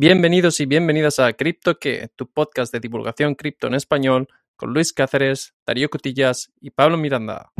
[0.00, 4.92] Bienvenidos y bienvenidas a Cripto que, tu podcast de divulgación cripto en español, con Luis
[4.92, 7.50] Cáceres, Darío Cotillas y Pablo Miranda.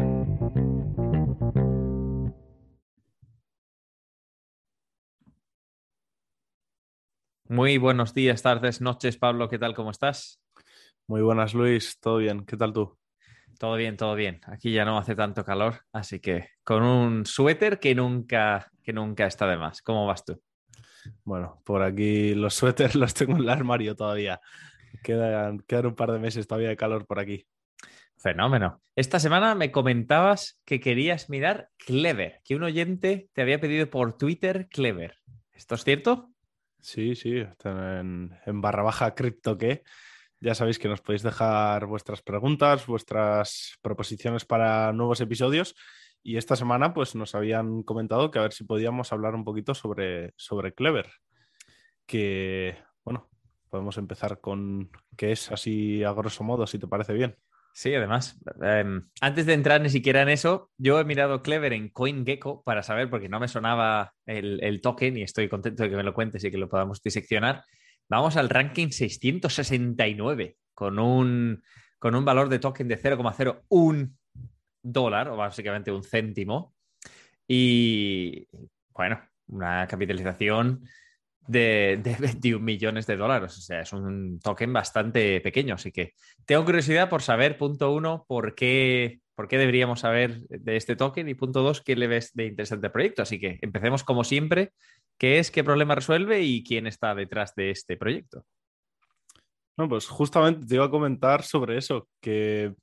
[7.48, 9.74] Muy buenos días, tardes, noches, Pablo, ¿qué tal?
[9.74, 10.40] ¿Cómo estás?
[11.08, 12.96] Muy buenas, Luis, todo bien, ¿qué tal tú?
[13.58, 14.40] Todo bien, todo bien.
[14.44, 19.26] Aquí ya no hace tanto calor, así que con un suéter que nunca, que nunca
[19.26, 19.82] está de más.
[19.82, 20.40] ¿Cómo vas tú?
[21.24, 24.40] Bueno, por aquí los suéteres los tengo en el armario todavía.
[25.02, 27.46] Quedan, quedan un par de meses todavía de calor por aquí.
[28.16, 28.82] Fenómeno.
[28.96, 34.18] Esta semana me comentabas que querías mirar Clever, que un oyente te había pedido por
[34.18, 35.18] Twitter Clever.
[35.52, 36.30] ¿Esto es cierto?
[36.80, 39.82] Sí, sí, en, en barra baja cripto que
[40.40, 45.74] ya sabéis que nos podéis dejar vuestras preguntas, vuestras proposiciones para nuevos episodios.
[46.22, 49.74] Y esta semana, pues nos habían comentado que a ver si podíamos hablar un poquito
[49.74, 51.10] sobre, sobre Clever.
[52.06, 53.28] Que, bueno,
[53.70, 57.36] podemos empezar con qué es así a grosso modo, si te parece bien.
[57.72, 61.90] Sí, además, em, antes de entrar ni siquiera en eso, yo he mirado Clever en
[61.90, 65.96] CoinGecko para saber, porque no me sonaba el, el token y estoy contento de que
[65.96, 67.62] me lo cuentes y que lo podamos diseccionar.
[68.08, 71.62] Vamos al ranking 669 con un,
[71.98, 74.17] con un valor de token de 0,01
[74.92, 76.74] dólar, o básicamente un céntimo.
[77.46, 78.46] Y
[78.90, 80.84] bueno, una capitalización
[81.46, 83.56] de, de, 21 millones de dólares.
[83.58, 85.74] O sea, es un token bastante pequeño.
[85.74, 86.14] Así que
[86.44, 91.28] tengo curiosidad por saber, punto uno, por qué, por qué deberíamos saber de este token
[91.28, 93.22] y punto dos, qué le ves de interesante proyecto.
[93.22, 94.72] Así que empecemos como siempre
[95.18, 95.50] ¿Qué es?
[95.50, 96.42] ¿Qué problema resuelve?
[96.42, 98.44] ¿Y quién está detrás de este proyecto?
[99.76, 102.74] No, pues justamente te iba a comentar sobre eso, que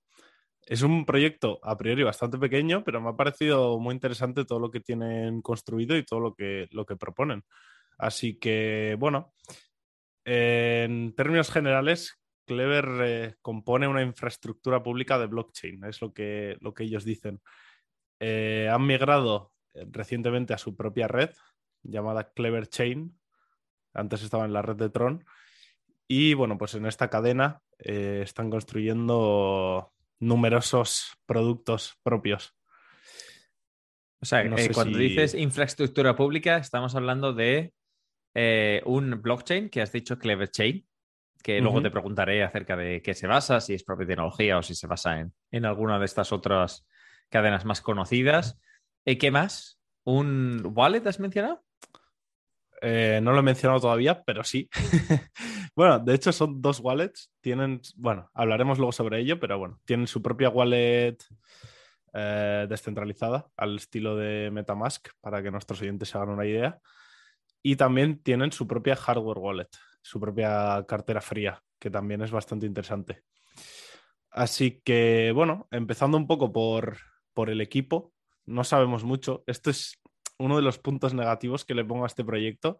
[0.65, 4.71] es un proyecto a priori bastante pequeño, pero me ha parecido muy interesante todo lo
[4.71, 7.43] que tienen construido y todo lo que, lo que proponen.
[7.97, 9.33] Así que, bueno,
[10.25, 16.73] en términos generales, Clever eh, compone una infraestructura pública de blockchain, es lo que, lo
[16.73, 17.41] que ellos dicen.
[18.19, 21.31] Eh, han migrado eh, recientemente a su propia red,
[21.83, 23.17] llamada Clever Chain.
[23.93, 25.25] Antes estaba en la red de Tron.
[26.07, 32.55] Y bueno, pues en esta cadena están construyendo numerosos productos propios.
[34.21, 37.73] O sea, eh, cuando dices infraestructura pública, estamos hablando de
[38.33, 40.85] eh, un blockchain que has dicho Clever Chain,
[41.43, 44.73] que luego te preguntaré acerca de qué se basa, si es propia tecnología o si
[44.73, 46.87] se basa en, en alguna de estas otras
[47.29, 48.59] cadenas más conocidas.
[49.05, 49.79] ¿Qué más?
[50.03, 51.63] ¿Un wallet has mencionado?
[52.81, 54.69] Eh, no lo he mencionado todavía, pero sí.
[55.75, 57.31] bueno, de hecho son dos wallets.
[57.41, 61.17] Tienen, bueno, hablaremos luego sobre ello, pero bueno, tienen su propia wallet
[62.13, 66.79] eh, descentralizada al estilo de Metamask para que nuestros oyentes se hagan una idea.
[67.61, 69.69] Y también tienen su propia hardware wallet,
[70.01, 73.23] su propia cartera fría, que también es bastante interesante.
[74.29, 76.97] Así que, bueno, empezando un poco por,
[77.33, 78.13] por el equipo,
[78.45, 79.43] no sabemos mucho.
[79.47, 80.01] Esto es
[80.37, 82.79] uno de los puntos negativos que le pongo a este proyecto,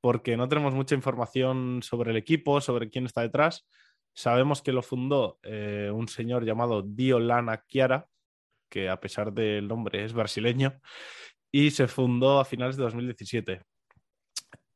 [0.00, 3.66] porque no tenemos mucha información sobre el equipo, sobre quién está detrás.
[4.14, 8.06] Sabemos que lo fundó eh, un señor llamado Diolana Chiara,
[8.68, 10.80] que a pesar del nombre es brasileño,
[11.50, 13.62] y se fundó a finales de 2017.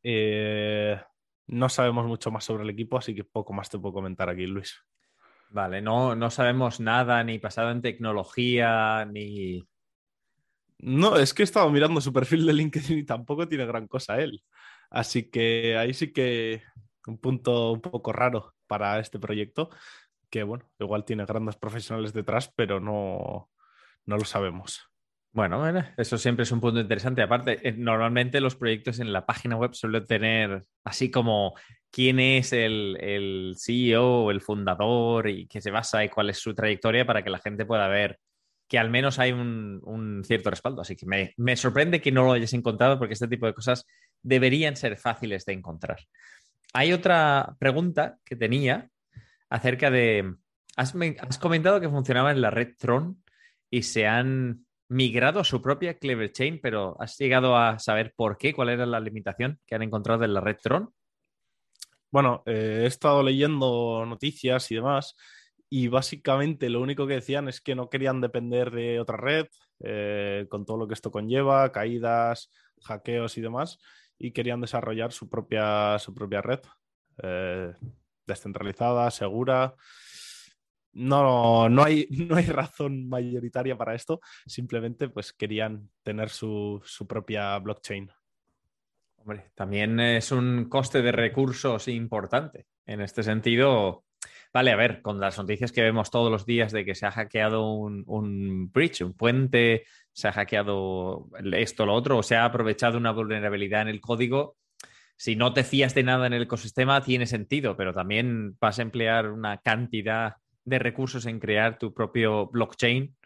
[0.05, 1.01] Eh,
[1.49, 4.47] no sabemos mucho más sobre el equipo, así que poco más te puedo comentar aquí,
[4.47, 4.81] Luis.
[5.51, 9.63] Vale, no, no sabemos nada, ni pasado en tecnología, ni
[10.83, 14.19] no, es que he estado mirando su perfil de LinkedIn y tampoco tiene gran cosa
[14.19, 14.43] él.
[14.93, 16.63] Así que ahí sí que
[17.07, 19.71] un punto un poco raro para este proyecto,
[20.31, 23.51] que bueno, igual tiene grandes profesionales detrás, pero no,
[24.05, 24.83] no lo sabemos.
[25.35, 25.67] Bueno,
[25.97, 27.23] eso siempre es un punto interesante.
[27.23, 31.55] Aparte, eh, normalmente los proyectos en la página web suelen tener así como
[31.91, 36.55] quién es el, el CEO el fundador y qué se basa y cuál es su
[36.55, 38.19] trayectoria para que la gente pueda ver
[38.73, 40.81] que al menos hay un, cierto respaldo.
[40.81, 43.85] Así que me, sorprende que no lo hayas encontrado porque este tipo de cosas
[44.23, 45.99] deberían ser fáciles de encontrar.
[46.73, 48.89] Hay otra pregunta que tenía
[49.51, 50.35] acerca de...
[50.77, 50.93] Has,
[51.39, 53.23] comentado que funcionaba en la red Tron
[53.71, 58.39] y se han migrado a su propia Clever Chain, pero ¿has llegado a saber por
[58.39, 58.55] qué?
[58.55, 60.91] ¿Cuál era la limitación que han encontrado en la red Tron?
[62.11, 65.15] Bueno, eh, he estado leyendo noticias y demás
[65.75, 69.47] y básicamente lo único que decían es que no querían depender de otra red,
[69.81, 72.51] eh, con todo lo que esto conlleva, caídas,
[72.83, 73.79] hackeos y demás,
[74.19, 76.61] y querían desarrollar su propia, su propia red
[77.23, 77.75] eh,
[78.27, 79.75] descentralizada, segura.
[80.93, 87.07] No, no, hay, no hay razón mayoritaria para esto, simplemente pues querían tener su, su
[87.07, 88.11] propia blockchain.
[89.17, 92.67] Hombre, también es un coste de recursos importante.
[92.87, 94.05] En este sentido,
[94.53, 97.13] vale, a ver, con las noticias que vemos todos los días de que se ha
[97.13, 102.45] hackeado un, un bridge, un puente, se ha hackeado esto, lo otro, o se ha
[102.45, 104.57] aprovechado una vulnerabilidad en el código,
[105.23, 108.83] si no te fías de nada en el ecosistema, tiene sentido, pero también vas a
[108.83, 113.17] emplear una cantidad de recursos en crear tu propio blockchain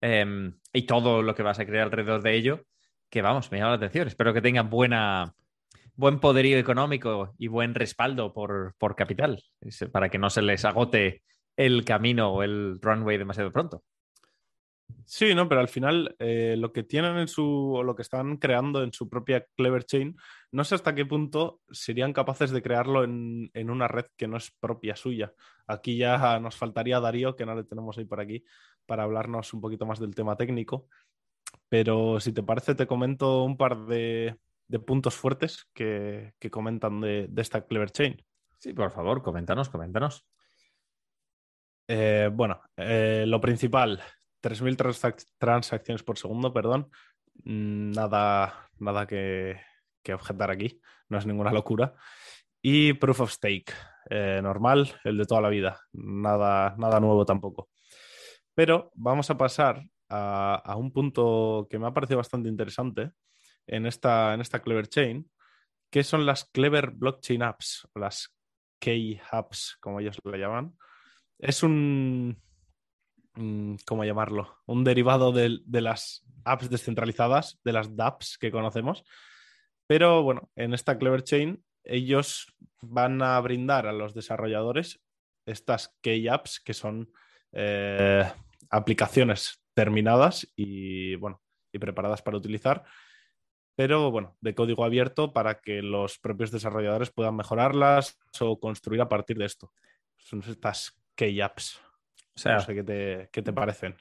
[0.00, 2.64] em, y todo lo que vas a crear alrededor de ello,
[3.08, 4.08] que vamos, me llama la atención.
[4.08, 5.32] Espero que tengan buena,
[5.94, 9.40] buen poderío económico y buen respaldo por, por capital,
[9.92, 11.22] para que no se les agote
[11.56, 13.84] el camino o el runway demasiado pronto.
[15.10, 18.36] Sí, no, pero al final eh, lo que tienen en su, o lo que están
[18.36, 20.14] creando en su propia Clever Chain,
[20.52, 24.50] no sé hasta qué punto serían capaces de crearlo en, una red que no es
[24.50, 25.32] propia suya.
[25.66, 28.44] Aquí ya nos faltaría Darío, que no le tenemos ahí por aquí,
[28.84, 30.88] para hablarnos un poquito más del tema técnico.
[31.70, 34.36] Pero si te parece, te comento un par de,
[34.86, 38.22] puntos fuertes que, comentan de, esta Clever Chain.
[38.58, 40.26] Sí, por favor, coméntanos, coméntanos.
[41.86, 44.02] Eh, bueno, eh, lo principal,
[44.42, 46.90] 3.000 transacciones por segundo, perdón.
[47.44, 49.60] Mm, nada, nada que,
[50.12, 51.94] objetar aquí, no es ninguna locura.
[52.62, 53.72] Y proof of stake,
[54.10, 57.68] eh, normal, el de toda la vida, nada, nada nuevo tampoco.
[58.54, 63.12] Pero vamos a pasar a, un punto que me ha parecido bastante interesante
[63.66, 65.30] en esta, en esta Clever Chain,
[65.90, 68.34] que son las Clever Blockchain Apps, o las
[68.80, 70.76] K-Apps, como ellos lo llaman.
[71.38, 72.40] Es un,
[73.86, 74.58] ¿cómo llamarlo?
[74.66, 79.04] Un derivado de, las apps descentralizadas, de las dApps que conocemos.
[79.86, 85.00] Pero bueno, en esta Clever Chain ellos van a brindar a los desarrolladores
[85.46, 87.10] estas key apps que son
[87.52, 88.30] eh,
[88.70, 91.40] aplicaciones terminadas y bueno
[91.72, 92.84] y preparadas para utilizar
[93.74, 99.08] pero bueno de código abierto para que los propios desarrolladores puedan mejorarlas o construir a
[99.08, 99.72] partir de esto
[100.18, 101.80] son estas key apps
[102.38, 102.74] o sea, no sé
[103.32, 103.96] qué te, parecen.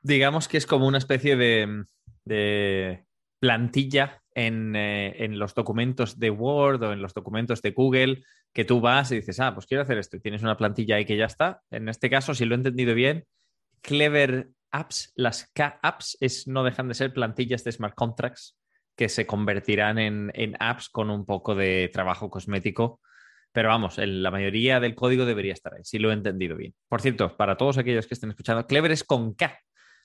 [0.00, 3.04] Digamos que es como una especie de,
[3.38, 8.22] plantilla eh, en, los documentos de Word o en los documentos de Google
[8.54, 11.04] que tú vas y dices, ah, pues quiero hacer esto y tienes una plantilla ahí
[11.04, 11.60] que ya está.
[11.70, 13.26] En este caso, si lo he entendido bien,
[13.82, 18.56] Clever Apps, las K-Apps es, no dejan de ser plantillas de smart contracts
[18.96, 23.00] que se convertirán en, en apps con un poco de trabajo cosmético
[23.54, 26.74] pero vamos, la mayoría del código debería estar ahí, si lo he entendido bien.
[26.88, 29.60] Por cierto, para todos aquellos que estén escuchando, Clever es con K.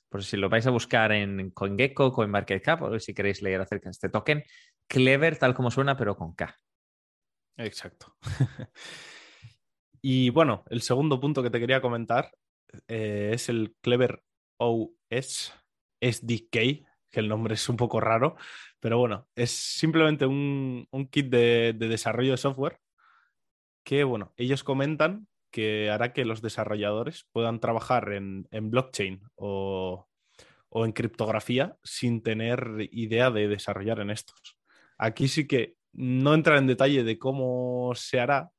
[0.07, 3.93] Por si lo vais a buscar en CoinGecko, CoinMarketCap, o si queréis leer acerca de
[3.93, 4.43] este token,
[4.87, 6.55] Clever tal como suena, pero con K.
[7.57, 8.15] Exacto.
[9.99, 12.31] y bueno, el segundo punto que te quería comentar
[12.87, 14.21] eh, es el Clever
[14.57, 15.55] OS
[15.99, 18.35] SDK, que el nombre es un poco raro,
[18.79, 22.79] pero bueno, es simplemente un, kit de desarrollo de software
[23.89, 30.07] que, bueno, ellos comentan que hará que los desarrolladores puedan trabajar en, blockchain o,
[30.71, 34.59] en criptografía sin tener idea de desarrollar en estos.
[34.99, 38.51] Aquí sí que no entra en detalle de cómo se hará,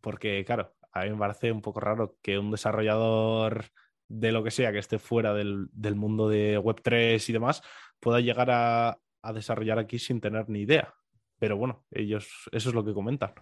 [0.00, 3.66] porque, claro, a mí me parece un poco raro que un desarrollador
[4.08, 7.60] de lo que sea que esté fuera del, mundo de Web3 y demás
[8.00, 10.94] pueda llegar a, a desarrollar aquí sin tener ni idea.
[11.38, 13.34] Pero bueno, ellos, eso es lo que comentan.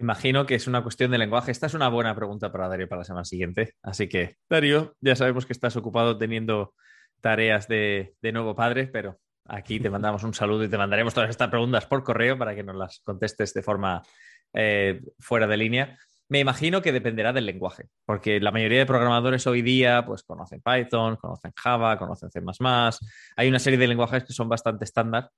[0.00, 1.50] Imagino que es una cuestión de lenguaje.
[1.50, 3.74] Esta es una buena pregunta para Darío para la semana siguiente.
[3.82, 6.72] Así que, Darío, ya sabemos que estás ocupado teniendo
[7.20, 11.50] tareas de, nuevo padre, pero aquí te mandamos un saludo y te mandaremos todas estas
[11.50, 14.02] preguntas por correo para que nos las contestes de forma
[14.54, 15.98] eh, fuera de línea.
[16.30, 20.62] Me imagino que dependerá del lenguaje, porque la mayoría de programadores hoy día pues conocen
[20.62, 22.40] Python, conocen Java, conocen C++.
[23.36, 25.30] Hay una serie de lenguajes que son bastante estándar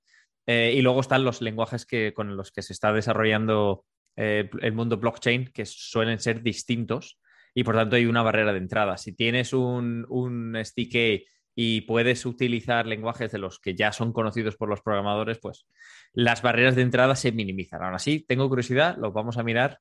[0.45, 4.73] eh, y luego están los lenguajes que, con los que se está desarrollando eh, el
[4.73, 7.19] mundo blockchain que suelen ser distintos
[7.53, 8.97] y por tanto hay una barrera de entrada.
[8.97, 11.23] Si tienes un, un SDK
[11.55, 15.67] y puedes utilizar lenguajes de los que ya son conocidos por los programadores, pues
[16.13, 17.83] las barreras de entrada se minimizan.
[17.83, 19.79] Aún así, tengo curiosidad, lo vamos a mirar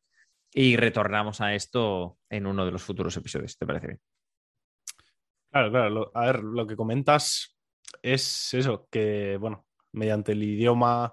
[0.53, 3.57] y retornamos a esto en uno de los futuros episodios.
[3.57, 4.01] ¿Te parece bien?
[5.51, 6.11] Claro, claro.
[6.15, 7.59] a ver, lo que comentas
[8.03, 11.13] es eso, que, bueno, mediante el idioma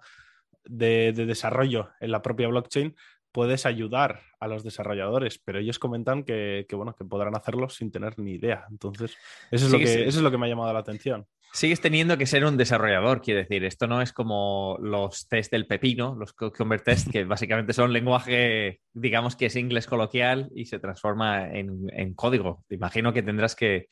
[0.70, 2.96] de, desarrollo en la propia blockchain,
[3.32, 8.18] puedes ayudar a los desarrolladores, pero ellos comentan que, bueno, que podrán hacerlo sin tener
[8.18, 8.66] ni idea.
[8.70, 9.18] Entonces,
[9.52, 11.28] eso es, lo que, eso es lo que me ha llamado la atención.
[11.52, 13.64] Sigues teniendo que ser un desarrollador, quiere decir.
[13.64, 18.82] Esto no es como los test del pepino, los cucumber test, que básicamente son lenguaje,
[18.94, 22.64] digamos que es inglés coloquial y se transforma en, código.
[22.70, 23.88] Imagino que tendrás que,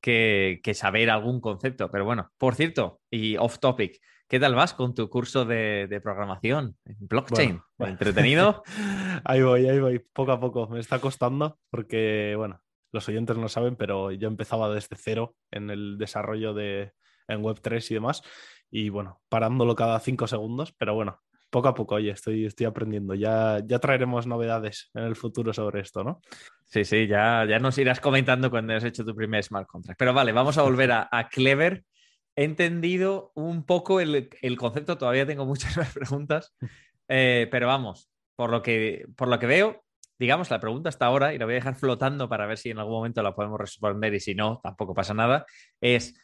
[0.00, 1.90] que, saber algún concepto.
[1.90, 4.00] Pero bueno, por cierto, y off topic,
[4.34, 7.62] ¿Qué tal vas con tu curso de, programación en blockchain?
[7.78, 8.64] ¿Entretenido?
[9.24, 10.66] ahí voy, ahí voy, poco a poco.
[10.66, 12.60] Me está costando porque, bueno,
[12.90, 16.94] los oyentes no saben, pero yo empezaba desde cero en el desarrollo de
[17.28, 18.22] en Web3 y demás.
[18.72, 23.14] Y bueno, parándolo cada cinco segundos, pero bueno, poco a poco, oye, estoy, estoy aprendiendo.
[23.14, 26.20] Ya, ya traeremos novedades en el futuro sobre esto, ¿no?
[26.64, 29.96] Sí, sí, ya, ya nos irás comentando cuando has hecho tu primer smart contract.
[29.96, 31.84] Pero vale, vamos a volver a, Clever.
[32.36, 36.54] He entendido un poco el, concepto, todavía tengo muchas más preguntas,
[37.08, 39.84] eh, pero vamos, por lo, que, por lo que veo,
[40.18, 42.78] digamos, la pregunta hasta ahora, y la voy a dejar flotando para ver si en
[42.78, 45.46] algún momento la podemos responder y si no, tampoco pasa nada,
[45.80, 46.14] es,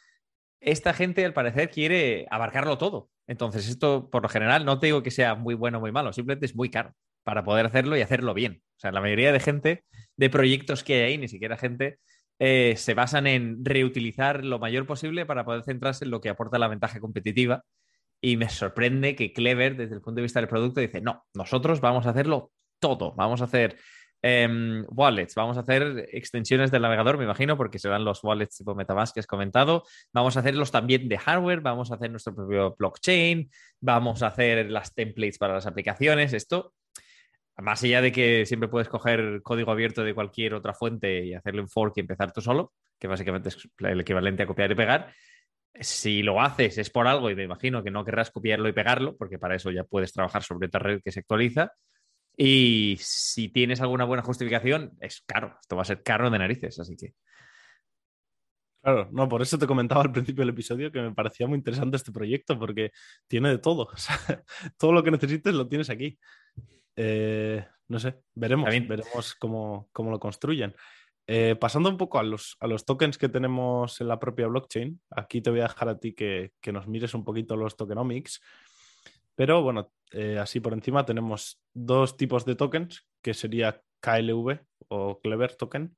[0.59, 3.09] esta gente al parecer quiere abarcarlo todo.
[3.27, 6.13] Entonces, esto por lo general no te digo que sea muy bueno o muy malo,
[6.13, 8.61] simplemente es muy caro para poder hacerlo y hacerlo bien.
[8.77, 9.85] O sea, la mayoría de gente,
[10.17, 11.99] de proyectos que hay ahí, ni siquiera gente,
[12.43, 16.57] eh, se basan en reutilizar lo mayor posible para poder centrarse en lo que aporta
[16.57, 17.63] la ventaja competitiva.
[18.19, 21.81] Y me sorprende que Clever, desde el punto de vista del producto, dice, no, nosotros
[21.81, 23.13] vamos a hacerlo todo.
[23.13, 23.77] Vamos a hacer
[24.23, 28.73] em, wallets, vamos a hacer extensiones del navegador, me imagino, porque serán los wallets tipo
[28.73, 29.83] Metamask que has comentado.
[30.11, 34.71] Vamos a hacerlos también de hardware, vamos a hacer nuestro propio blockchain, vamos a hacer
[34.71, 36.33] las templates para las aplicaciones.
[36.33, 36.73] Esto,
[37.57, 41.61] más allá de que siempre puedes coger código abierto de cualquier otra fuente y hacerle
[41.61, 45.13] un fork y empezar tú solo, que básicamente es el equivalente a copiar y pegar.
[45.73, 49.15] Si lo haces es por algo y me imagino que no querrás copiarlo y pegarlo,
[49.17, 51.71] porque para eso ya puedes trabajar sobre otra red que se actualiza.
[52.35, 55.57] Y si tienes alguna buena justificación, es caro.
[55.61, 57.13] Esto va a ser caro de narices, así que.
[58.81, 61.97] Claro, no, por eso te comentaba al principio del episodio que me parecía muy interesante
[61.97, 62.91] este proyecto, porque
[63.27, 63.87] tiene de todo.
[64.77, 66.17] todo lo que necesites lo tienes aquí.
[67.03, 70.75] Eh, no sé, veremos, veremos cómo, lo construyen.
[71.25, 75.01] Eh, pasando un poco a los, a los tokens que tenemos en la propia blockchain,
[75.09, 78.39] aquí te voy a dejar a ti que, que nos mires un poquito los tokenomics.
[79.33, 85.19] Pero bueno, eh, así por encima tenemos dos tipos de tokens, que sería KLV o
[85.21, 85.97] Clever Token.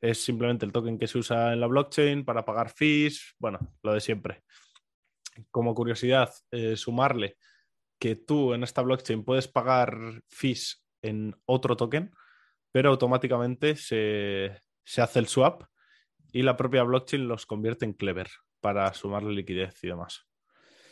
[0.00, 3.92] Es simplemente el token que se usa en la blockchain para pagar fees, bueno, lo
[3.92, 4.42] de siempre.
[5.52, 6.32] Como curiosidad,
[6.74, 7.36] sumarle
[8.04, 9.96] que tú en esta blockchain puedes pagar
[10.28, 12.14] fees en otro token,
[12.70, 15.62] pero automáticamente se, se hace el swap
[16.30, 18.28] y la propia blockchain los convierte en Clever
[18.60, 20.26] para sumarle liquidez y demás.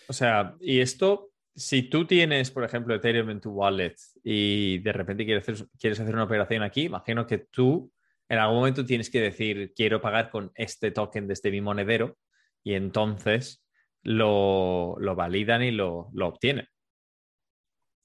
[0.09, 4.93] O sea, y esto si tú tienes, por ejemplo, Ethereum en tu wallet y de
[4.95, 7.93] repente quieres hacer, quieres hacer una operación aquí, imagino que tú
[8.27, 12.17] en algún momento tienes que decir, quiero pagar con este token de este mi monedero
[12.65, 13.63] y entonces
[14.03, 16.69] lo, validan y lo, obtienen.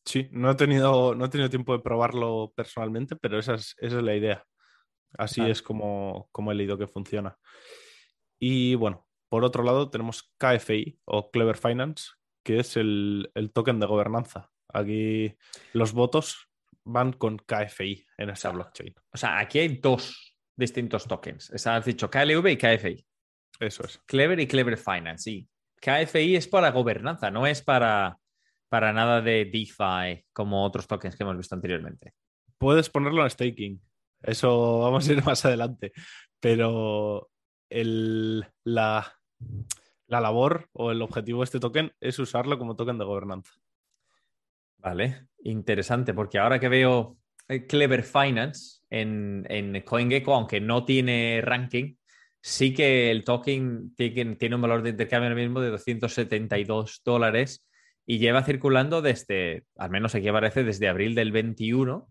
[0.08, 4.16] Sí, no he, tenido, no he tenido tiempo de probarlo personalmente, pero esa es, la
[4.16, 4.46] idea.
[5.18, 7.38] Así es como, como he leído que funciona.
[8.40, 12.12] Y bueno, por otro lado tenemos KFI o Clever Finance,
[12.42, 14.50] que es el, token de gobernanza.
[14.70, 15.36] Aquí
[15.74, 16.50] los votos
[16.86, 18.96] van con KFI en esa blockchain.
[19.12, 21.52] O sea, aquí hay dos distintos tokens.
[21.68, 23.06] Has dicho KLV y KFI.
[23.60, 23.98] Eso es.
[24.06, 25.50] Clever y Clever Finance, sí.
[25.82, 28.18] KFI es para gobernanza, no es para,
[28.70, 32.14] para nada de DeFi como otros tokens que hemos visto anteriormente.
[32.58, 33.82] Puedes ponerlo en staking.
[34.22, 35.92] Eso vamos a ir más adelante.
[36.40, 37.30] Pero
[37.70, 39.14] el, la,
[40.08, 43.54] la labor o el objetivo de este token es usarlo como token de gobernanza.
[44.78, 47.18] Vale, interesante, porque ahora que veo
[47.68, 51.96] Clever Finance en, en CoinGecko, aunque no tiene ranking,
[52.42, 57.68] sí que el token tiene, un valor de intercambio ahora mismo de 272 dólares
[58.10, 62.08] y lleva circulando desde, al menos aquí aparece, desde abril del 21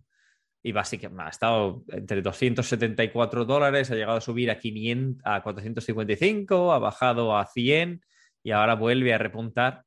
[0.63, 6.75] y básicamente ha estado entre 274 dólares, ha llegado a subir a, 500, a 455,
[6.75, 8.03] ha bajado a 100
[8.43, 9.85] y ahora vuelve a repuntar.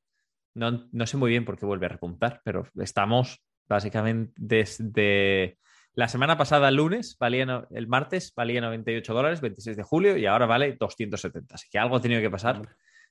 [0.56, 5.60] No, no sé muy bien por qué vuelve a repuntar, pero estamos básicamente desde
[5.94, 10.26] la semana pasada, el lunes, valía el martes valía 98 dólares, 26 de julio, y
[10.26, 11.54] ahora vale 270.
[11.54, 12.62] Así que algo ha tenido que pasar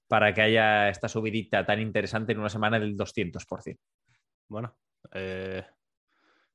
[0.09, 3.79] para que haya esta subidita tan interesante en una semana del 200%.
[4.49, 4.77] Bueno,
[5.13, 5.63] eh,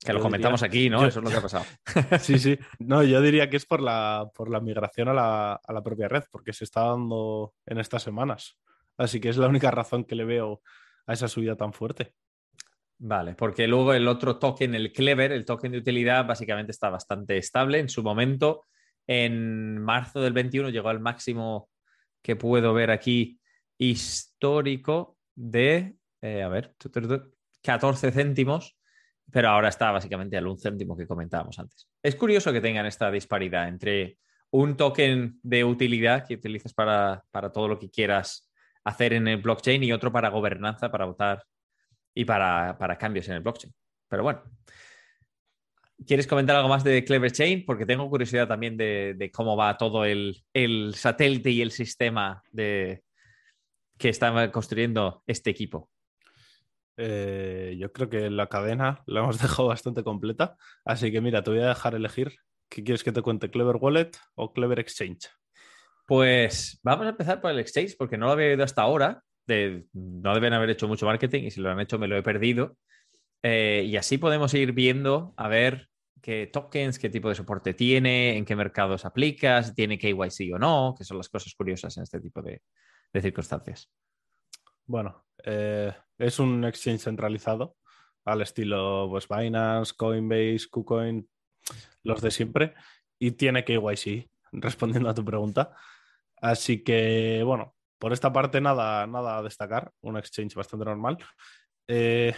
[0.03, 1.05] que lo comentamos aquí, ¿no?
[1.05, 1.65] Eso es lo que ha pasado.
[2.19, 2.57] sí, sí.
[2.79, 6.10] No, yo diría que es por la, por la migración a la, a la, propia
[6.10, 8.57] red, porque se está dando en estas semanas.
[8.98, 10.62] Así que es la única razón que le veo
[11.05, 12.15] a esa subida tan fuerte.
[12.98, 17.38] Vale, porque luego el otro token, el Clever, el token de utilidad, básicamente está bastante
[17.38, 17.79] estable.
[17.79, 18.63] En su momento,
[19.07, 21.69] en marzo del 21, llegó al máximo
[22.22, 23.39] que puedo ver aquí
[23.90, 26.75] histórico de, eh, a ver,
[27.62, 28.78] 14 céntimos
[29.32, 31.88] pero ahora está básicamente al un céntimo que comentábamos antes.
[32.02, 34.20] Es curioso que tengan esta disparidad entre
[34.52, 38.52] un token de utilidad que utilizas para, todo lo que quieras
[38.84, 41.44] hacer en el blockchain y otro para gobernanza, para votar
[42.13, 43.74] y para, cambios en el blockchain.
[44.08, 44.44] Pero bueno,
[46.06, 47.63] ¿Quieres comentar algo más de Clever Chain?
[47.66, 50.44] Porque tengo curiosidad también de, cómo va todo el,
[50.96, 53.04] satélite y el sistema de,
[53.98, 55.90] que está construyendo este equipo.
[56.98, 60.58] Eh, yo creo que la cadena la hemos dejado bastante completa.
[60.86, 62.34] Así que mira, te voy a dejar elegir
[62.70, 65.30] qué quieres que te cuente, Clever Wallet o Clever Exchange.
[66.08, 69.24] Pues vamos a empezar por el exchange, porque no lo había oído hasta ahora.
[69.48, 72.78] no deben haber hecho mucho marketing y si lo han hecho me lo he perdido.
[73.42, 75.90] Eh, y así podemos ir viendo a ver
[76.22, 80.60] qué tokens, qué tipo de soporte tiene, en qué mercados aplica, si tiene KYC o
[80.60, 82.62] no, que son las cosas curiosas en este tipo de,
[83.22, 83.91] circunstancias.
[84.86, 87.77] Bueno, eh, es un exchange centralizado
[88.25, 91.27] al estilo pues, Binance, Coinbase, KuCoin,
[92.03, 92.74] los de siempre,
[93.20, 95.75] y tiene KYC, respondiendo a tu pregunta.
[96.41, 101.17] Así que, bueno, por esta parte nada, nada a destacar, un exchange bastante normal.
[101.88, 102.34] Eh,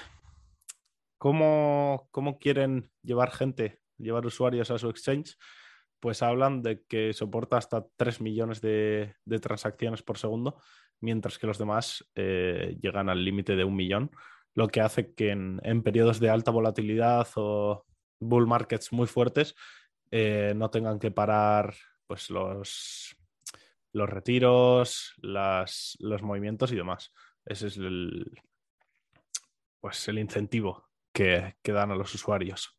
[1.18, 5.36] ¿cómo, quieren llevar gente, llevar usuarios a su exchange?
[6.06, 10.62] Pues hablan de que soporta hasta 3 millones de, transacciones por segundo,
[11.02, 14.12] mientras que los demás eh, llegan al límite de un millón,
[14.54, 17.88] lo que hace que en, periodos de alta volatilidad o
[18.20, 19.56] bull markets muy fuertes
[20.12, 21.74] eh, no tengan que parar
[22.06, 23.16] pues los
[23.92, 27.14] los retiros, los movimientos y demás.
[27.48, 28.32] Ese es el,
[29.82, 32.78] pues el incentivo que, dan a los usuarios.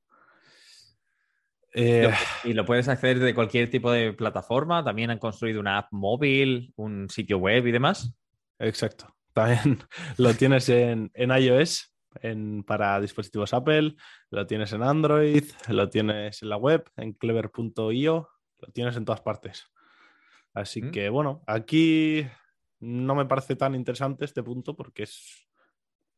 [1.75, 2.11] Eh,
[2.45, 4.83] y lo puedes acceder de cualquier tipo de plataforma.
[4.83, 8.15] También han construido una app móvil, un sitio web y demás.
[8.59, 9.15] Exacto.
[9.33, 9.79] También
[10.17, 11.93] lo tienes en, iOS
[12.67, 13.95] para dispositivos Apple,
[14.31, 19.21] lo tienes en Android, lo tienes en la web, en clever.io, lo tienes en todas
[19.21, 19.67] partes.
[20.55, 20.91] Así mm.
[20.91, 22.27] que bueno, aquí
[22.81, 25.47] no me parece tan interesante este punto porque es,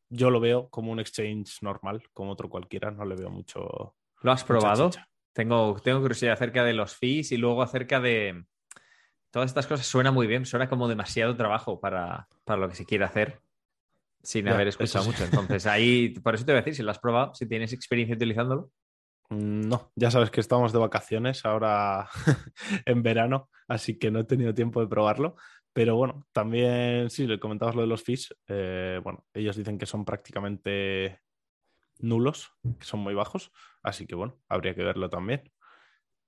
[0.08, 3.96] yo lo veo como un exchange normal, como otro cualquiera, no le veo mucho.
[4.22, 4.90] ¿Lo has probado?
[5.32, 8.44] Tengo, tengo curiosidad acerca de los fees y luego acerca de
[9.30, 9.86] todas estas cosas.
[9.86, 13.40] Suena muy bien, suena como demasiado trabajo para, lo que se quiere hacer
[14.22, 15.24] sin haber escuchado mucho.
[15.24, 18.16] Entonces ahí, por eso te voy a decir, si lo has probado, si tienes experiencia
[18.16, 18.70] utilizándolo.
[19.30, 22.08] Mm, no, ya sabes que estamos de vacaciones ahora
[22.86, 25.36] en verano, así que no he tenido tiempo de probarlo.
[25.72, 28.34] Pero bueno, también sí, le comentabas lo de los fees.
[28.48, 31.20] Eh, bueno, ellos dicen que son prácticamente
[31.98, 35.50] nulos, que son muy bajos, así que bueno, habría que verlo también.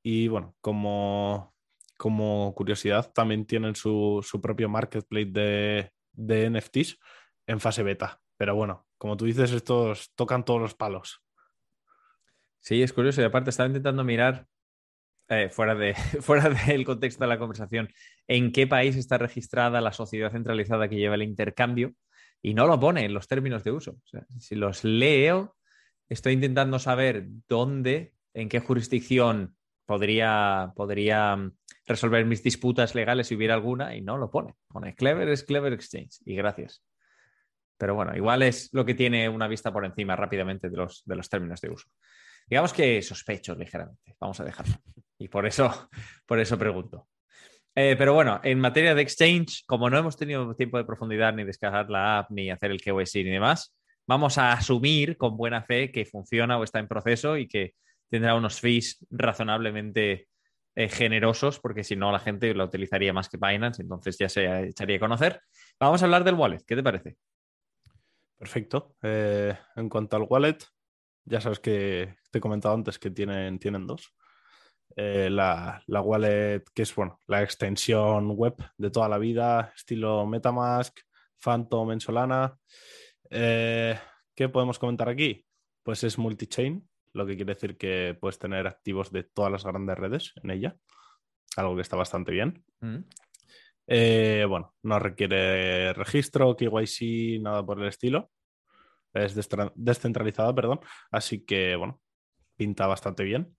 [0.02, 1.54] Y bueno, como,
[1.96, 6.98] como curiosidad, también tienen su, propio marketplace de, de NFTs
[7.46, 8.20] en fase beta.
[8.36, 11.22] Pero bueno, como tú dices, estos tocan todos los palos.
[12.60, 13.20] Sí, es curioso.
[13.20, 14.46] Y aparte estaba intentando mirar,
[15.28, 17.88] eh, fuera, de, fuera del contexto de la conversación,
[18.28, 21.94] en qué país está registrada la sociedad centralizada que lleva el intercambio
[22.42, 23.96] y no lo pone en los términos de uso.
[24.38, 25.56] si los leo,
[26.10, 31.52] estoy intentando saber dónde, en qué jurisdicción podría, podría mm,
[31.86, 34.54] resolver mis disputas legales si hubiera alguna y no lo pone.
[34.68, 36.84] Pone Clever es Clever Exchange y gracias.
[37.78, 41.16] Pero bueno, igual es lo que tiene una vista por encima rápidamente de los, de
[41.16, 41.88] los términos de uso.
[42.46, 44.74] Digamos que sospecho ligeramente, vamos a dejarlo.
[45.18, 45.88] Y por eso,
[46.26, 47.08] por eso pregunto.
[47.74, 51.44] Eh, pero bueno, en materia de exchange, como no hemos tenido tiempo de profundidad ni
[51.44, 53.74] descargar la app, ni hacer el KYC ni demás,
[54.10, 57.74] vamos a asumir con buena fe que funciona o está en proceso y que
[58.10, 60.26] tendrá unos fees razonablemente
[60.74, 64.64] eh, generosos, porque si no la gente la utilizaría más que Binance, entonces ya se
[64.64, 65.40] echaría a conocer.
[65.78, 67.18] Vamos a hablar del wallet, ¿qué te parece?
[68.36, 68.96] Perfecto.
[69.00, 70.58] Eh, en cuanto al wallet,
[71.24, 74.12] ya sabes que te he comentado antes que tienen, tienen dos.
[74.96, 80.98] Eh, la, wallet, que es bueno, la extensión web de toda la vida, estilo Metamask,
[81.38, 82.58] Phantom en Solana.
[83.30, 83.98] Eh,
[84.34, 85.44] ¿Qué podemos comentar aquí?
[85.82, 89.98] Pues es multi-chain, lo que quiere decir que puedes tener activos de todas las grandes
[89.98, 90.76] redes en ella,
[91.56, 92.64] algo que está bastante bien.
[92.80, 92.98] Mm.
[93.86, 98.30] Eh, bueno, no requiere registro, KYC, nada por el estilo
[99.12, 99.34] es
[99.74, 100.80] descentralizada, perdón.
[101.10, 102.00] Así que, bueno,
[102.56, 103.56] pinta bastante bien.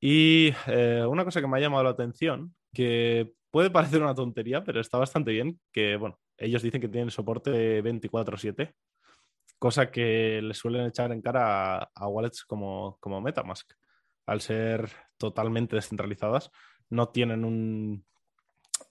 [0.00, 4.64] Y eh, una cosa que me ha llamado la atención, que puede parecer una tontería,
[4.64, 8.74] pero está bastante bien, que, bueno, ellos dicen que tienen soporte 24/7,
[9.58, 13.72] cosa que le suelen echar en cara a, wallets como, como Metamask.
[14.26, 16.50] Al ser totalmente descentralizadas,
[16.88, 18.04] no tienen un,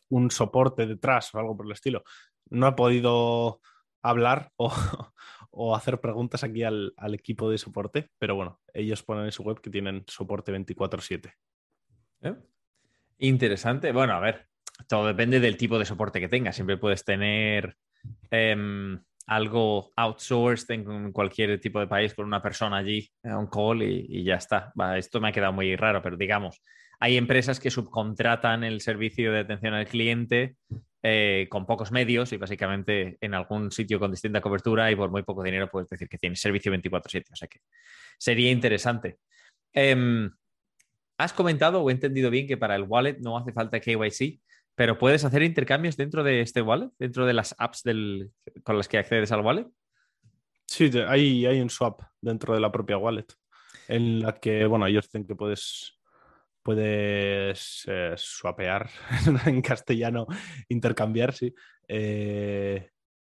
[0.09, 2.03] un soporte detrás o algo por el estilo.
[2.49, 3.61] No he podido
[4.01, 4.71] hablar o,
[5.51, 9.61] o hacer preguntas aquí al, equipo de soporte, pero bueno, ellos ponen en su web
[9.61, 11.33] que tienen soporte 24/7.
[12.21, 12.35] ¿Eh?
[13.19, 13.91] Interesante.
[13.91, 14.48] Bueno, a ver,
[14.87, 16.55] todo depende del tipo de soporte que tengas.
[16.55, 17.75] Siempre puedes tener
[18.31, 24.23] em, algo outsourced en cualquier tipo de país con una persona allí, un call y,
[24.23, 24.73] ya está.
[24.97, 26.61] esto me ha quedado muy raro, pero digamos,
[26.99, 30.55] hay empresas que subcontratan el servicio de atención al cliente
[31.01, 35.23] eh, con pocos medios y básicamente en algún sitio con distinta cobertura y por muy
[35.23, 37.31] poco dinero puedes decir que tienes servicio 24/7.
[37.31, 37.61] O sea que
[38.17, 39.19] sería interesante.
[39.71, 40.29] Em,
[41.17, 44.41] has comentado o he entendido bien que para el wallet no hace falta KYC,
[44.79, 47.83] pero puedes hacer intercambios dentro de este wallet, dentro de las apps
[48.63, 49.67] con las que accedes al wallet.
[50.67, 53.25] Sí, hay, hay un swap dentro de la propia wallet
[53.89, 55.99] en la que, bueno, ellos dicen que puedes
[56.63, 58.89] puedes eh, swapear
[59.47, 60.27] en castellano,
[60.69, 61.53] intercambiar, sí,
[61.89, 62.91] eh,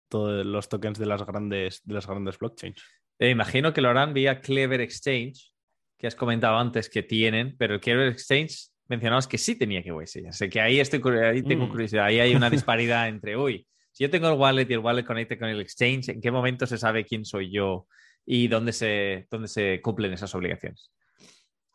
[0.09, 2.83] todos los tokens de las grandes, de las grandes blockchains.
[3.17, 5.53] Eh, imagino que lo harán vía Clever Exchange,
[5.97, 9.91] que has comentado antes que tienen, pero el Clever Exchange mencionabas que sí tenía que
[9.91, 11.69] Así que ahí, estoy, ahí tengo mm.
[11.69, 15.05] curiosidad, ahí hay una disparidad entre, uy, si yo tengo el wallet y el wallet
[15.05, 17.87] conecta con el exchange, ¿en qué momento se sabe quién soy yo
[18.25, 20.91] y dónde se, dónde se cumplen esas obligaciones?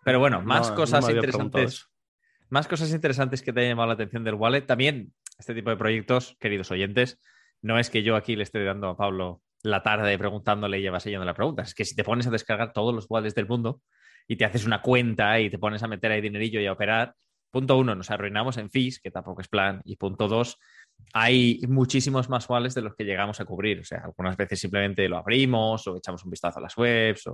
[0.05, 1.87] Pero bueno, más cosas interesantes.
[2.50, 4.62] Más cosas interesantes que te hayan llamado la atención del wallet.
[4.62, 7.20] También este tipo de proyectos, queridos oyentes,
[7.62, 11.03] no es que yo aquí le esté dando a Pablo la tarde preguntándole y llevas
[11.03, 11.62] sellando la pregunta.
[11.62, 13.81] Es que si te pones a descargar todos los wallets del mundo
[14.27, 17.15] y te haces una cuenta y te pones a meter ahí dinerillo y a operar,
[17.51, 20.59] punto uno, nos arruinamos en fees, que tampoco es plan, y punto dos,
[21.13, 23.81] hay muchísimos más wallets de los que llegamos a cubrir.
[23.81, 27.29] O sea, algunas veces simplemente lo abrimos o echamos un vistazo a las webs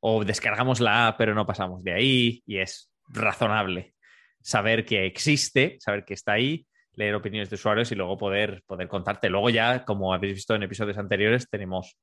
[0.00, 3.94] o, descargamos la app pero no pasamos de ahí y es razonable
[4.40, 8.86] saber que existe, saber que está ahí, leer opiniones de usuarios y luego poder, poder
[8.88, 9.28] contarte.
[9.28, 11.96] Luego ya, como habéis visto en episodios anteriores, tenemos,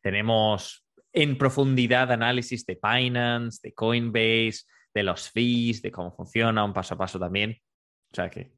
[0.00, 0.81] tenemos
[1.12, 6.94] en profundidad análisis de Binance, de Coinbase, de los fees, de cómo funciona, un paso
[6.94, 7.58] a paso también.
[8.10, 8.52] O sea que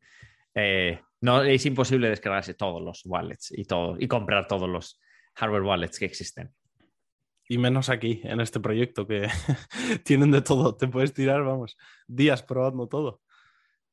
[0.55, 3.67] eh, no, es imposible descargarse todos los wallets y,
[3.99, 5.01] y comprar todos los
[5.35, 6.53] hardware wallets que existen.
[7.49, 9.29] Y menos aquí, en este proyecto, que
[10.05, 10.77] tienen de todo.
[10.77, 13.21] Te puedes tirar, vamos, días probando todo.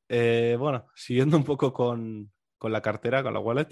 [0.08, 3.68] Eh, bueno, siguiendo un poco con, la cartera, con la wallet.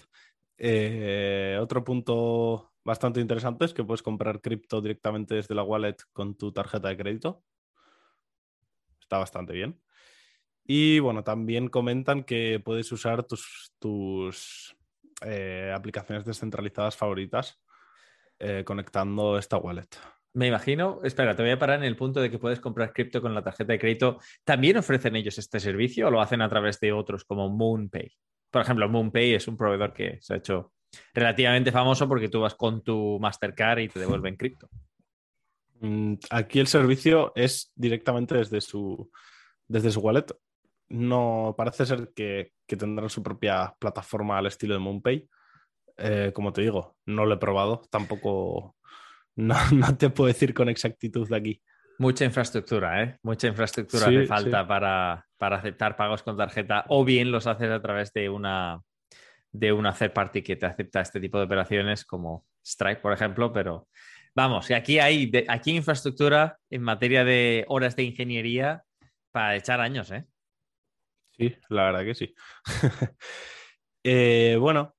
[0.57, 6.35] Eh, otro punto bastante interesante es que puedes comprar cripto directamente desde la wallet con
[6.35, 7.43] tu tarjeta de crédito.
[8.99, 9.79] Está bastante bien.
[10.65, 14.75] Y bueno, también comentan que puedes usar tus, tus
[15.21, 17.61] eh, aplicaciones descentralizadas favoritas
[18.39, 19.89] eh, conectando esta wallet.
[20.33, 23.21] Me imagino, espera, te voy a parar en el punto de que puedes comprar cripto
[23.21, 24.19] con la tarjeta de crédito.
[24.43, 28.11] ¿También ofrecen ellos este servicio o lo hacen a través de otros como MoonPay?
[28.49, 30.73] Por ejemplo, MoonPay es un proveedor que se ha hecho
[31.13, 34.69] relativamente famoso porque tú vas con tu Mastercard y te devuelven cripto.
[35.81, 39.09] Mm, aquí el servicio es directamente desde su,
[39.67, 40.25] desde su wallet
[40.89, 45.29] no parece ser que, tendrán su propia plataforma al estilo de MoonPay.
[45.97, 48.75] Eh, como te digo, no lo he probado, tampoco
[49.35, 49.55] no,
[49.97, 51.61] te puedo decir con exactitud de aquí.
[51.97, 53.17] Mucha infraestructura, ¿eh?
[53.23, 58.13] Mucha infraestructura hace falta para, aceptar pagos con tarjeta o bien los haces a través
[58.13, 58.79] de una,
[59.51, 63.51] de una third party que te acepta este tipo de operaciones como Stripe, por ejemplo,
[63.51, 63.87] pero
[64.35, 68.83] vamos, aquí hay aquí infraestructura en materia de horas de ingeniería
[69.31, 70.25] para echar años, ¿eh?
[71.31, 72.35] Sí, la verdad que sí.
[74.01, 74.95] Eh, bueno,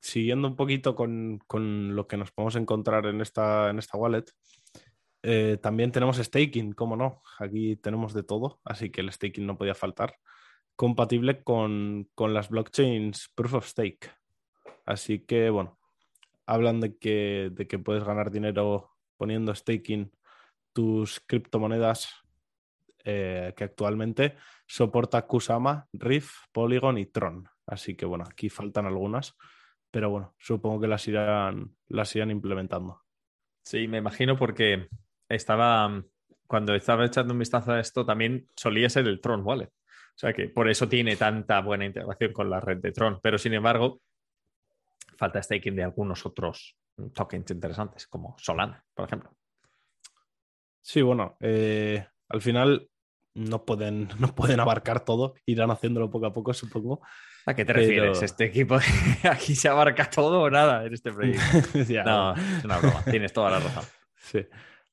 [0.00, 1.38] siguiendo un poquito con,
[1.94, 4.24] lo que nos podemos encontrar en esta, en esta wallet,
[5.22, 7.22] eh, también tenemos staking, cómo no.
[7.38, 10.16] Aquí tenemos de todo, así que el staking no podía faltar.
[10.80, 14.10] Compatible con, las blockchains Proof of Stake.
[14.86, 15.78] Así que, bueno,
[16.46, 20.10] hablan de que, de que puedes ganar dinero poniendo staking
[20.72, 22.24] tus criptomonedas
[23.04, 27.46] eh, que actualmente soporta Kusama, Riff, Polygon y Tron.
[27.66, 29.36] Así que bueno, aquí faltan algunas,
[29.90, 33.02] pero bueno, supongo que las irán, las irán implementando.
[33.64, 34.88] Sí, me imagino porque
[35.28, 36.02] estaba,
[36.46, 39.70] cuando estaba echando un vistazo a esto, también solía ser el Tron Wallet.
[40.20, 43.20] O sea que por eso tiene tanta buena integración con la red de Tron.
[43.22, 44.02] Pero sin embargo,
[45.16, 46.76] falta staking de algunos otros
[47.14, 49.34] tokens interesantes, como Solana, por ejemplo.
[50.82, 52.86] Sí, bueno, eh, al final
[53.32, 57.00] no pueden, no pueden abarcar todo, irán haciéndolo poco a poco, supongo.
[57.46, 58.20] ¿A qué te refieres?
[58.20, 58.78] ¿Este equipo
[59.22, 61.40] aquí se abarca todo o nada en este proyecto?
[62.04, 63.84] no, es una broma, tienes toda la razón.
[64.16, 64.46] Sí.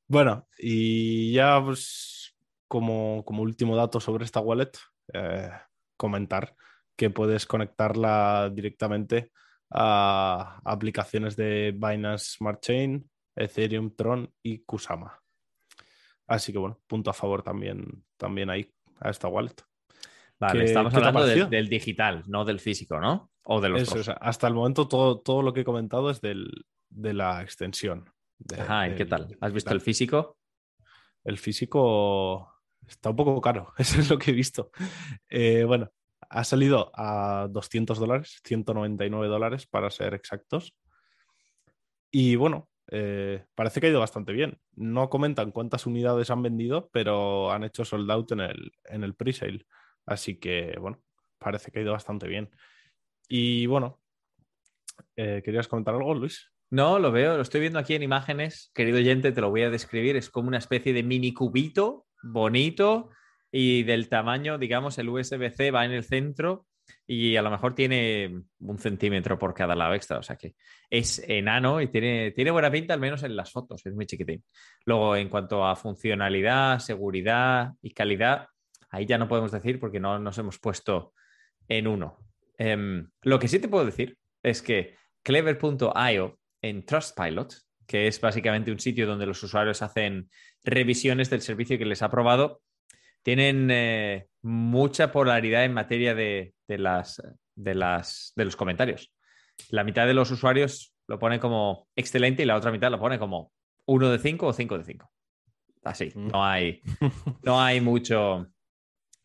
[0.07, 2.33] Bueno, y ya pues,
[2.69, 4.71] como, como último dato sobre esta wallet,
[5.13, 5.49] eh,
[5.95, 6.55] comentar
[6.95, 9.31] que puedes conectarla directamente
[9.71, 15.19] a aplicaciones de Binance Smart Chain, Ethereum, Tron y Kusama.
[16.27, 19.55] Así que bueno, punto a favor también, también ahí a esta wallet.
[20.39, 23.31] Vale, ¿Qué- estamos hablando del, digital, no del físico, ¿no?
[23.43, 24.01] O de los Eso, dos.
[24.01, 26.49] o sea, hasta el momento todo, todo lo que he comentado es del,
[26.89, 28.11] de la extensión.
[28.39, 29.35] de- Ajá, ¿y qué tal?
[29.41, 30.37] ¿Has visto el físico?
[31.23, 32.53] El físico
[32.87, 34.71] está un poco caro, eso es lo que he visto.
[35.29, 35.91] Eh, bueno,
[36.29, 40.75] ha salido a 200 dólares, 199 dólares para ser exactos.
[42.11, 44.59] Y bueno, eh, parece que ha ido bastante bien.
[44.75, 49.15] No comentan cuántas unidades han vendido, pero han hecho sold out en el, en el
[49.15, 49.65] pre-sale.
[50.05, 51.01] Así que bueno,
[51.37, 52.49] parece que ha ido bastante bien.
[53.27, 53.99] Y bueno,
[55.15, 56.51] eh, ¿querías comentar algo, Luis?
[56.69, 58.71] No, lo veo, lo estoy viendo aquí en imágenes.
[58.73, 60.15] Querido oyente, te lo voy a describir.
[60.17, 63.09] Es como una especie de mini cubito bonito
[63.51, 66.65] y del tamaño, digamos, el USB-C va en el centro
[67.05, 70.19] y a lo mejor tiene un centímetro por cada lado extra.
[70.19, 70.55] O sea que
[70.89, 73.85] es enano y tiene, tiene buena pinta, al menos en las fotos.
[73.85, 74.43] Es muy chiquitín.
[74.85, 78.47] Luego, en cuanto a funcionalidad, seguridad y calidad,
[78.89, 81.13] ahí ya no podemos decir porque no nos hemos puesto
[81.67, 82.17] en uno.
[82.57, 87.53] Em, lo que sí te puedo decir es que clever.io en Trustpilot,
[87.87, 90.29] que es básicamente un sitio donde los usuarios hacen
[90.63, 92.61] revisiones del servicio que les ha probado,
[93.23, 97.21] tienen eh, mucha polaridad en materia de, de las,
[97.55, 99.11] de, las, de los comentarios.
[99.69, 103.17] La mitad de los usuarios lo pone como excelente y la otra mitad lo pone
[103.17, 103.51] como
[103.85, 105.11] 1 de 5 o 5 de 5.
[105.83, 106.27] Así, Mm.
[106.27, 106.81] no hay,
[107.43, 108.47] no hay mucho,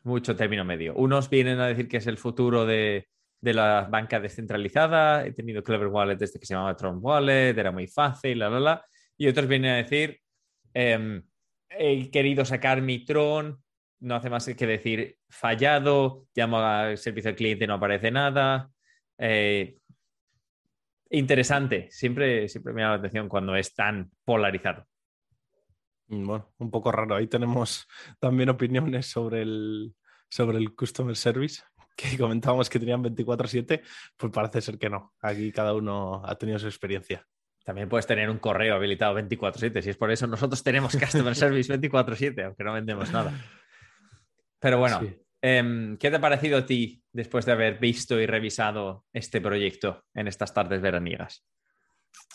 [0.03, 0.95] mucho término medio.
[0.95, 3.07] Unos vienen a decir que es el futuro de,
[3.43, 5.25] de la banca descentralizada.
[5.25, 8.59] He tenido Clever Wallet desde que se llamaba Tron Wallet, era muy fácil, la, la,
[8.59, 8.85] la.
[9.17, 10.21] Y otros vienen a decir,
[10.73, 11.21] em,
[11.69, 13.61] he querido sacar mi Tron,
[13.99, 18.69] no hace más que decir fallado, llamo al servicio al cliente, no aparece nada.
[19.17, 19.77] Eh,
[21.09, 24.87] interesante, siempre, siempre me llama la atención cuando es tan polarizado.
[26.07, 27.15] Mm, Bueno, un poco raro.
[27.15, 27.87] Ahí tenemos
[28.19, 29.93] también opiniones sobre el,
[30.29, 31.61] sobre el Customer Service,
[31.95, 33.81] que comentábamos que tenían 24/7,
[34.17, 35.13] pues parece ser que no.
[35.21, 37.25] Aquí cada uno ha tenido su experiencia.
[37.63, 41.71] También puedes tener un correo habilitado 24/7, si es por eso nosotros tenemos Customer Service
[41.73, 43.33] 24/7, aunque no vendemos nada.
[44.59, 45.13] Pero bueno, Sí.
[45.41, 50.03] em, ¿qué te ha parecido a ti después de haber visto y revisado este proyecto
[50.13, 51.45] en estas tardes veraniegas?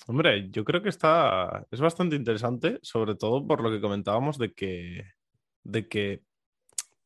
[0.06, 4.52] Hombre, yo creo que está, es bastante interesante, sobre todo por lo que comentábamos de
[4.52, 5.04] que,
[5.62, 6.22] de que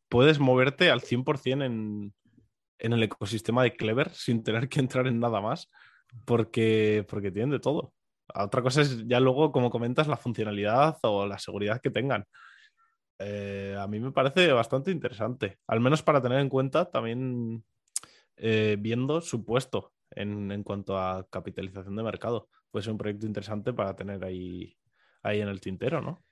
[0.08, 2.14] puedes moverte al 100% en,
[2.82, 5.70] en el ecosistema de Clever sin tener que entrar en nada más,
[6.24, 7.94] porque, porque tienen de todo.
[8.34, 12.24] Otra cosa es ya luego, como comentas, la funcionalidad o la seguridad que tengan.
[13.18, 17.64] Eh, a mí me parece bastante interesante, al menos para tener en cuenta también
[18.36, 22.48] eh, viendo su puesto en, en cuanto a capitalización de mercado.
[22.70, 24.76] Puede ser un proyecto interesante para tener ahí,
[25.22, 26.24] ahí en el tintero, ¿no?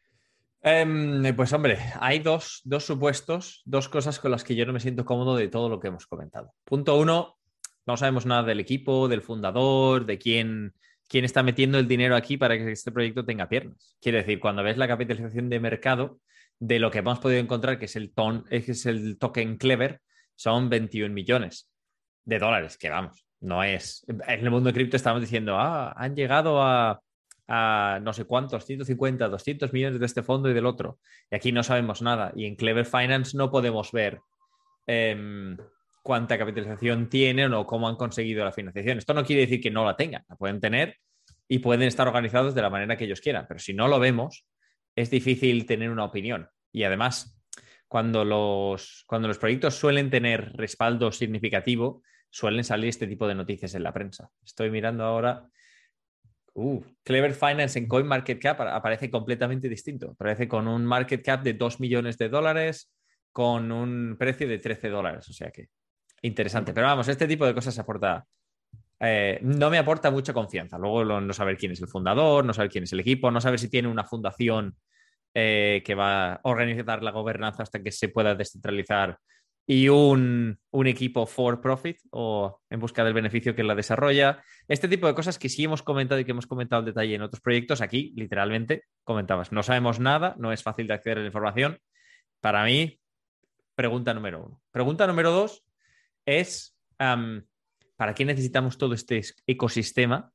[0.63, 4.81] Em, pues hombre, hay dos, dos supuestos, dos cosas con las que yo no me
[4.81, 6.53] siento cómodo de todo lo que hemos comentado.
[6.65, 7.39] Punto uno,
[7.87, 10.75] no sabemos nada del equipo, del fundador, de quién,
[11.09, 13.97] quién está metiendo el dinero aquí para que este proyecto tenga piernas.
[14.01, 16.21] Quiere decir, cuando ves la capitalización de mercado
[16.59, 20.01] de lo que hemos podido encontrar, que es el, ton, es el token Clever,
[20.35, 21.71] son 21 millones
[22.25, 24.05] de dólares, que vamos, no es...
[24.07, 27.01] En el mundo de cripto estamos diciendo, ah, han llegado a,
[27.51, 30.99] no sé cuántos, 150, 200 millones de este fondo y del otro.
[31.31, 32.33] Y aquí no sabemos nada.
[32.37, 34.21] Y en Clever Finance no podemos ver
[34.87, 35.57] em,
[36.03, 38.99] cuánta capitalización tienen o cómo han conseguido la financiación.
[38.99, 40.97] Esto no quiere decir que no la tengan, la pueden tener
[41.49, 43.47] y pueden estar organizados de la manera que ellos quieran.
[43.49, 44.47] Pero si no lo vemos,
[44.95, 46.49] es difícil tener una opinión.
[46.71, 47.37] Y además,
[47.89, 53.75] cuando los, cuando los proyectos suelen tener respaldo significativo, suelen salir este tipo de noticias
[53.75, 54.31] en la prensa.
[54.45, 55.49] Estoy mirando ahora.
[56.55, 60.11] Uh, Clever Finance en CoinMarketCap aparece completamente distinto.
[60.11, 62.93] Aparece con un market cap de 2 millones de dólares
[63.33, 65.29] con un precio de 13 dólares.
[65.29, 65.69] O sea que
[66.23, 66.73] interesante.
[66.75, 68.25] Pero vamos, este tipo de cosas aporta.
[68.99, 70.77] Eh, no me aporta mucha confianza.
[70.77, 73.41] Luego lo- no saber quién es el fundador, no saber quién es el equipo, no
[73.41, 74.77] saber si tiene una fundación
[75.33, 79.17] eh, que va a organizar la gobernanza hasta que se pueda descentralizar
[79.67, 84.43] y un, un equipo for profit o en busca del beneficio que la desarrolla.
[84.67, 87.23] Este tipo de cosas que sí hemos comentado y que hemos comentado en detalle en
[87.23, 91.27] otros proyectos, aquí literalmente comentabas, no sabemos nada, no es fácil de acceder a la
[91.29, 91.79] información.
[92.41, 93.01] Para mí,
[93.77, 94.61] pregunta número uno.
[94.73, 95.63] Pregunta número dos
[96.27, 100.33] es, ¿para qué necesitamos todo este es- ecosistema?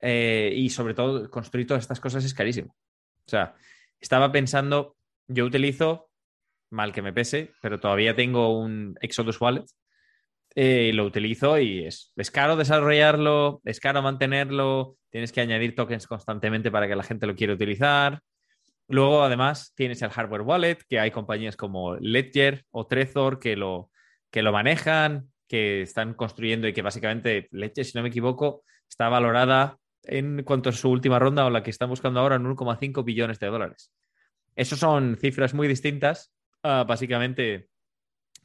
[0.00, 2.76] Eh, y sobre todo, construir todas estas cosas es carísimo.
[3.24, 3.54] O sea,
[4.00, 4.96] estaba pensando,
[5.28, 6.10] yo utilizo,
[6.72, 9.64] mal que me pese, pero todavía tengo un Exodus Wallet.
[10.54, 15.74] eh, y lo utilizo y es, es caro desarrollarlo, es caro mantenerlo, tienes que añadir
[15.74, 18.20] tokens constantemente para que la gente lo quiera utilizar.
[18.88, 23.90] Luego, además, tienes el hardware wallet, que hay compañías como Ledger o Trezor que lo,
[24.30, 29.08] que lo manejan, que están construyendo y que básicamente, leche, si no me equivoco, está
[29.08, 33.04] valorada en cuanto a su última ronda o la que están buscando ahora en 1,5
[33.04, 33.92] billones de dólares.
[34.56, 37.68] Esas son cifras muy distintas a básicamente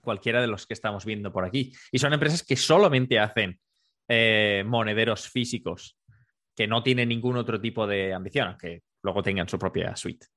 [0.02, 1.74] cualquiera de los que estamos viendo por aquí.
[1.92, 3.60] Y son empresas que solamente hacen
[4.08, 5.98] eh, monederos físicos,
[6.56, 10.28] que no tienen ningún otro tipo de ambición, aunque luego tengan su propia suite.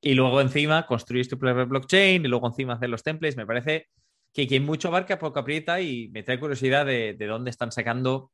[0.00, 3.36] Y luego encima construir tu propia blockchain y luego encima hacer los templates.
[3.36, 3.88] Me parece
[4.32, 8.30] que quien mucho abarca poco aprieta y me trae curiosidad de, de dónde están sacando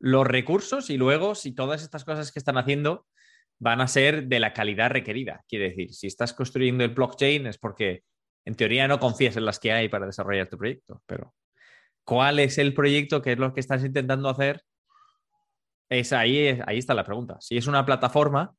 [0.00, 3.06] los recursos y luego si todas estas cosas que están haciendo
[3.58, 5.44] van a ser de la calidad requerida.
[5.48, 8.02] Quiere decir, si estás construyendo el blockchain es porque
[8.48, 11.34] en teoría no confías en las que hay para desarrollar tu proyecto, pero
[12.02, 13.20] ¿cuál es el proyecto?
[13.20, 14.62] ¿Qué es lo que estás intentando hacer?
[15.90, 17.36] Es ahí, ahí está la pregunta.
[17.40, 18.54] Si es una plataforma,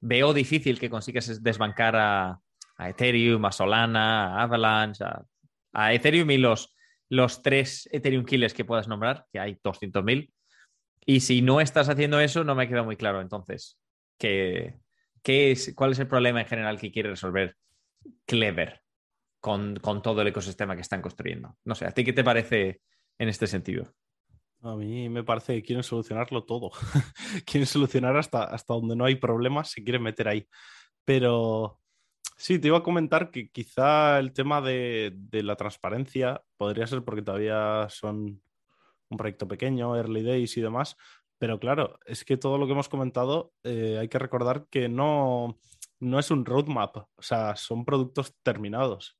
[0.00, 2.40] veo difícil que consigas desbancar a,
[2.78, 5.04] Ethereum, a Solana, a Avalanche,
[5.74, 6.74] a, Ethereum y los,
[7.10, 10.32] los tres Ethereum killers que puedas nombrar, que hay 200.000.
[11.04, 13.78] Y si no estás haciendo eso, no me ha quedado muy claro entonces
[14.16, 14.72] qué
[15.22, 17.56] es, cuál es el problema en general que quiere resolver
[18.24, 18.87] Clever
[19.40, 21.56] con, con todo el ecosistema que están construyendo.
[21.64, 22.80] No sé, ¿a ti qué te parece
[23.18, 23.92] en este sentido?
[24.62, 26.70] A mí me parece que quieren solucionarlo todo.
[27.46, 30.48] quieren solucionar hasta, hasta donde no hay problemas, se quieren meter ahí.
[31.04, 31.78] Pero
[32.36, 37.22] sí, te iba a comentar que quizá el tema de, la transparencia podría ser porque
[37.22, 38.42] todavía son
[39.10, 40.96] un proyecto pequeño, early days y demás.
[41.38, 45.56] Pero claro, es que todo lo que hemos comentado eh, hay que recordar que no,
[46.00, 49.16] no es un roadmap, o sea, son productos terminados.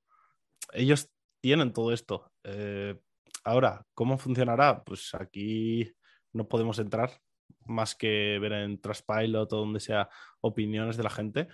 [0.72, 2.32] Ellos tienen todo esto.
[2.44, 2.98] Eh,
[3.48, 4.84] Ahora, ¿cómo funcionará?
[4.84, 5.90] Pues aquí
[6.34, 7.10] no podemos entrar
[7.64, 10.10] más que ver en Trustpilot o donde sea
[10.42, 11.48] opiniones de la gente.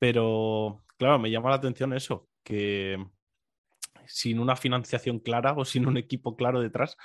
[0.00, 2.98] Pero, claro, me llama la atención eso, que
[4.06, 6.96] sin una financiación clara o sin un equipo claro detrás,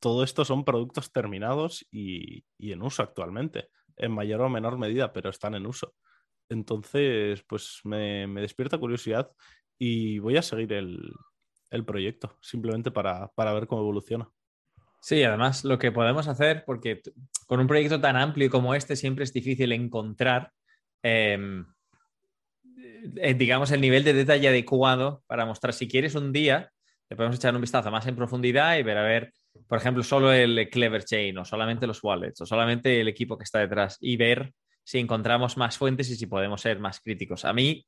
[0.00, 5.30] todo esto son productos terminados y, en uso actualmente, en mayor o menor medida, pero
[5.30, 5.94] están en uso.
[6.48, 9.30] Entonces, pues me despierta curiosidad
[9.84, 11.12] y voy a seguir el,
[11.72, 14.30] el proyecto, simplemente para, ver cómo evoluciona.
[15.00, 17.02] Sí, además lo que podemos hacer, porque
[17.48, 20.52] con un proyecto tan amplio como este siempre es difícil encontrar,
[21.02, 21.66] em,
[23.16, 25.74] eh, digamos, el nivel de detalle adecuado para mostrar.
[25.74, 26.70] Si quieres un día,
[27.10, 29.32] le podemos echar un vistazo más en profundidad y ver, a ver,
[29.66, 33.42] por ejemplo, solo el Clever Chain o solamente los wallets o solamente el equipo que
[33.42, 34.52] está detrás y ver
[34.84, 37.44] si encontramos más fuentes y si podemos ser más críticos.
[37.44, 37.84] A mí,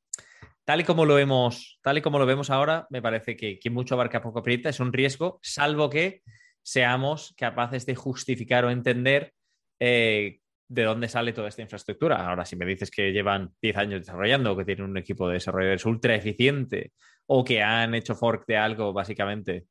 [0.65, 3.95] tal y como lo vemos, tal y como lo vemos ahora, me parece que, mucho
[3.95, 6.23] abarca poco aprieta, es un riesgo, salvo que
[6.63, 9.33] seamos capaces de justificar o entender
[9.79, 12.27] eh, de dónde sale toda esta infraestructura.
[12.27, 15.85] Ahora, si me dices que llevan 10 años desarrollando, que tienen un equipo de desarrolladores
[15.85, 16.91] ultra eficiente,
[17.27, 19.65] o que han hecho fork de algo, básicamente,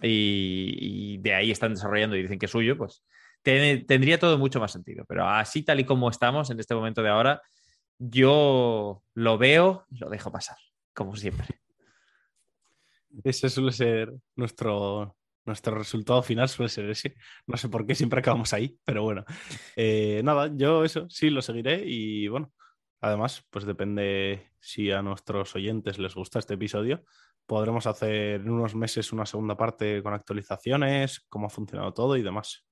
[0.00, 3.04] y, de ahí están desarrollando y dicen que es suyo, pues
[3.42, 5.04] tendría todo mucho más sentido.
[5.06, 7.42] Pero así, tal y como estamos en este momento de ahora,
[7.98, 10.56] yo lo veo y lo dejo pasar,
[10.94, 11.60] como siempre.
[13.24, 17.16] Ese suele ser nuestro, nuestro resultado final, suele ser ese.
[17.46, 19.24] No sé por qué siempre acabamos ahí, pero bueno.
[19.76, 22.52] Eh, nada, yo eso sí lo seguiré y bueno,
[23.00, 27.04] además, pues depende si a nuestros oyentes les gusta este episodio.
[27.46, 32.22] Podremos hacer en unos meses una segunda parte con actualizaciones, cómo ha funcionado todo y
[32.22, 32.66] demás.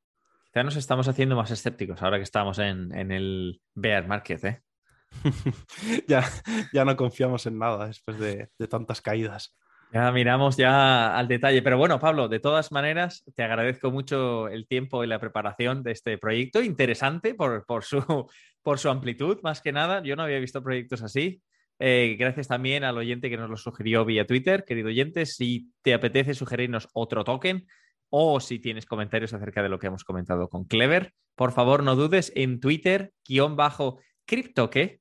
[0.54, 4.65] Ya nos estamos haciendo más escépticos ahora que estamos en, en el bear market, ¿eh?
[6.08, 6.24] ya,
[6.72, 9.56] ya no confiamos en nada después de, tantas caídas.
[9.92, 11.62] Ya miramos ya al detalle.
[11.62, 15.92] Pero bueno, Pablo, de todas maneras, te agradezco mucho el tiempo y la preparación de
[15.92, 16.62] este proyecto.
[16.62, 18.26] Interesante por, su,
[18.62, 20.02] por su amplitud, más que nada.
[20.02, 21.40] Yo no había visto proyectos así.
[21.78, 24.64] Eh, gracias también al oyente que nos lo sugirió vía Twitter.
[24.64, 27.66] Querido oyente, si te apetece sugerirnos otro token
[28.08, 31.96] o si tienes comentarios acerca de lo que hemos comentado con Clever, por favor no
[31.96, 35.00] dudes en Twitter, guion bajo criptoque,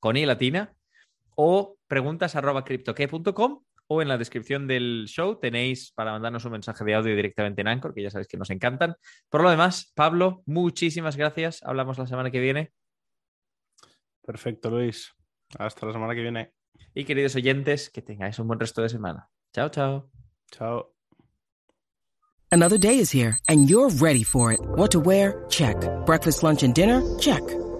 [0.00, 0.74] con i latina,
[1.36, 6.84] o preguntas arroba criptoque.com o en la descripción del show tenéis para mandarnos un mensaje
[6.84, 8.96] de audio directamente en Anchor, que ya sabéis que nos encantan.
[9.28, 11.62] Por lo demás, Pablo, muchísimas gracias.
[11.62, 12.72] Hablamos la semana que viene.
[14.22, 15.14] Perfecto, Luis.
[15.58, 16.52] Hasta la semana que viene.
[16.94, 19.28] Y queridos oyentes, que tengáis un buen resto de semana.
[19.54, 20.10] Chao, chao.
[20.50, 20.92] Chao.
[22.50, 24.60] Another day is here and you're ready for it.
[24.76, 25.44] What to wear?
[25.48, 25.76] Check.
[26.06, 27.02] Breakfast, lunch and dinner?
[27.18, 27.42] Check.